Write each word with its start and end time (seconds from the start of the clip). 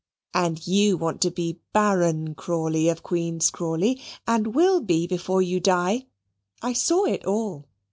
And 0.33 0.65
you 0.65 0.97
want 0.97 1.21
to 1.21 1.29
be 1.29 1.59
Baron 1.73 2.33
Crawley 2.33 2.89
of 2.89 3.03
Queen's 3.03 3.51
Crawley, 3.51 4.01
and 4.27 4.55
will 4.55 4.79
be 4.81 5.05
before 5.05 5.43
you 5.43 5.59
die. 5.59 6.07
I 6.59 6.73
saw 6.73 7.05
it 7.05 7.23
all. 7.23 7.67